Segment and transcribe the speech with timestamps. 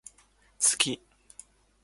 [0.59, 0.99] 好き